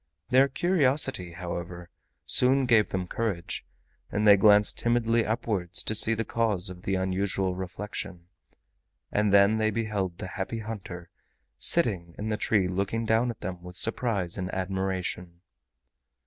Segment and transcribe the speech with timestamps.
[0.29, 1.91] Their curiosity, however,
[2.25, 3.63] soon gave them courage,
[4.11, 8.25] and they glanced timidly upwards to see the cause of the unusual reflection,
[9.11, 11.11] and then they beheld the Happy Hunter
[11.59, 15.41] sitting in the tree looking down at them with surprise and admiration.